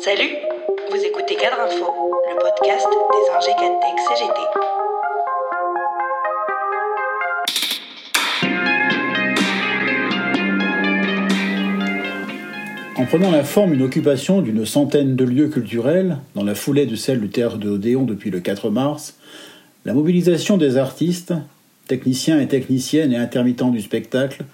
[0.00, 0.36] Salut,
[0.90, 1.86] vous écoutez Cadre Info,
[2.28, 3.52] le podcast des ingé
[4.08, 4.40] CGT.
[12.96, 16.96] En prenant la forme d'une occupation d'une centaine de lieux culturels, dans la foulée de
[16.96, 19.18] celle du théâtre de Odéon depuis le 4 mars,
[19.84, 21.32] la mobilisation des artistes,
[21.86, 24.44] techniciens et techniciennes et intermittents du spectacle,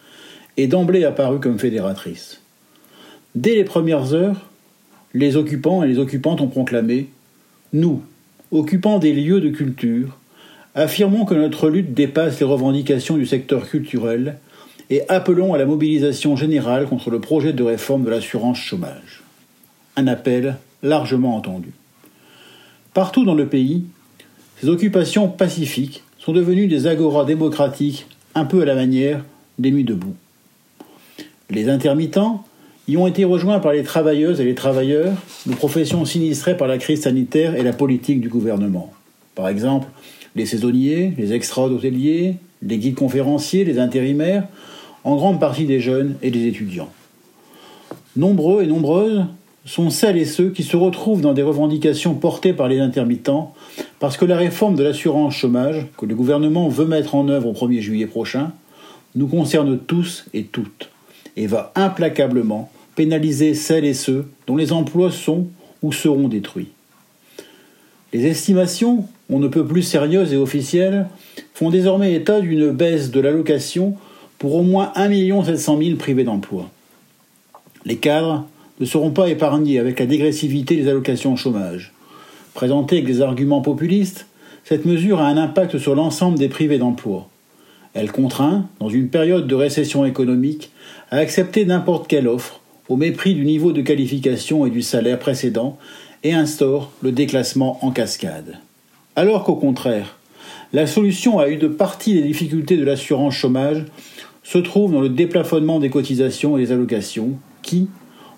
[0.56, 2.43] est d'emblée apparue comme fédératrice.
[3.35, 4.48] Dès les premières heures,
[5.12, 7.09] les occupants et les occupantes ont proclamé
[7.73, 8.02] Nous,
[8.52, 10.19] occupants des lieux de culture,
[10.77, 14.39] affirmons que notre lutte dépasse les revendications du secteur culturel
[14.89, 19.23] et appelons à la mobilisation générale contre le projet de réforme de l'assurance chômage.
[19.97, 21.73] Un appel largement entendu.
[22.92, 23.84] Partout dans le pays,
[24.61, 28.06] ces occupations pacifiques sont devenues des agoras démocratiques
[28.37, 29.25] un peu à la manière
[29.59, 30.14] des nuits debout.
[31.51, 32.45] Les intermittents
[32.87, 35.15] y ont été rejoints par les travailleuses et les travailleurs
[35.47, 38.92] de professions sinistrées par la crise sanitaire et la politique du gouvernement.
[39.34, 39.89] Par exemple,
[40.36, 44.45] les saisonniers, les extra hôteliers, les guides conférenciers, les intérimaires,
[45.05, 46.91] en grande partie des jeunes et des étudiants.
[48.17, 49.25] Nombreux et nombreuses
[49.67, 53.55] sont celles et ceux qui se retrouvent dans des revendications portées par les intermittents
[53.98, 57.53] parce que la réforme de l'assurance chômage que le gouvernement veut mettre en œuvre au
[57.53, 58.53] 1er juillet prochain
[59.14, 60.91] nous concerne tous et toutes
[61.36, 65.48] et va implacablement pénaliser celles et ceux dont les emplois sont
[65.83, 66.69] ou seront détruits.
[68.12, 71.06] Les estimations, on ne peut plus sérieuses et officielles,
[71.53, 73.97] font désormais état d'une baisse de l'allocation
[74.39, 76.70] pour au moins 1 700 000 privés d'emploi.
[77.84, 78.47] Les cadres
[78.81, 81.92] ne seront pas épargnés avec la dégressivité des allocations au chômage.
[82.55, 84.27] Présentée avec des arguments populistes,
[84.64, 87.29] cette mesure a un impact sur l'ensemble des privés d'emploi.
[87.95, 90.70] Elle contraint, dans une période de récession économique,
[91.11, 95.78] à accepter n'importe quelle offre, au mépris du niveau de qualification et du salaire précédent,
[96.22, 98.58] et instaure le déclassement en cascade.
[99.14, 100.18] Alors qu'au contraire,
[100.72, 103.84] la solution à une partie des difficultés de l'assurance chômage
[104.42, 107.89] se trouve dans le déplafonnement des cotisations et des allocations qui,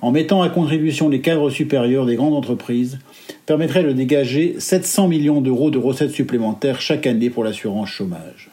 [0.03, 2.99] en mettant à contribution les cadres supérieurs des grandes entreprises,
[3.47, 8.51] permettrait de dégager 700 millions d'euros de recettes supplémentaires chaque année pour l'assurance chômage.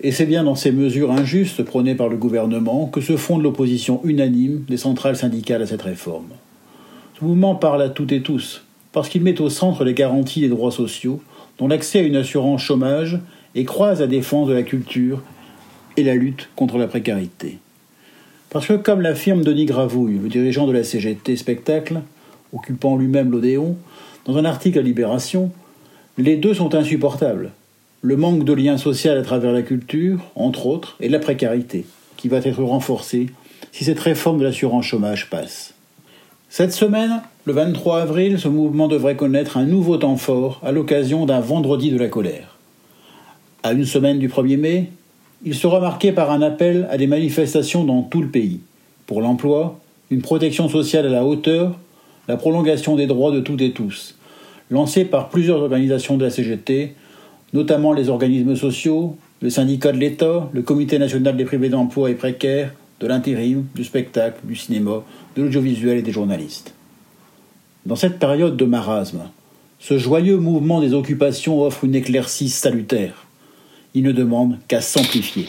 [0.00, 4.00] Et c'est bien dans ces mesures injustes prônées par le gouvernement que se fonde l'opposition
[4.04, 6.28] unanime des centrales syndicales à cette réforme.
[7.18, 8.62] Ce mouvement parle à toutes et tous,
[8.92, 11.22] parce qu'il met au centre les garanties des droits sociaux,
[11.58, 13.18] dont l'accès à une assurance chômage,
[13.54, 15.22] et croise la défense de la culture
[15.96, 17.58] et la lutte contre la précarité.
[18.50, 22.02] Parce que, comme l'affirme Denis Gravouille, le dirigeant de la CGT Spectacle,
[22.52, 23.76] occupant lui-même l'Odéon,
[24.26, 25.50] dans un article à Libération,
[26.18, 27.52] les deux sont insupportables.
[28.06, 31.86] Le manque de lien social à travers la culture, entre autres, et la précarité,
[32.16, 33.26] qui va être renforcée
[33.72, 35.74] si cette réforme de l'assurance chômage passe.
[36.48, 41.26] Cette semaine, le 23 avril, ce mouvement devrait connaître un nouveau temps fort à l'occasion
[41.26, 42.56] d'un vendredi de la colère.
[43.64, 44.90] À une semaine du 1er mai,
[45.44, 48.60] il sera marqué par un appel à des manifestations dans tout le pays,
[49.06, 49.80] pour l'emploi,
[50.12, 51.76] une protection sociale à la hauteur,
[52.28, 54.14] la prolongation des droits de toutes et tous,
[54.70, 56.94] lancé par plusieurs organisations de la CGT,
[57.56, 62.14] notamment les organismes sociaux, le syndicat de l'État, le Comité national des privés d'emploi et
[62.14, 65.02] précaires, de l'intérim, du spectacle, du cinéma,
[65.36, 66.74] de l'audiovisuel et des journalistes.
[67.84, 69.22] Dans cette période de marasme,
[69.78, 73.26] ce joyeux mouvement des occupations offre une éclaircie salutaire
[73.96, 75.48] il ne demande qu'à s'amplifier.